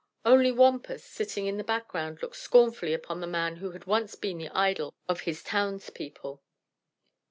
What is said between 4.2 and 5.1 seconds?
the idol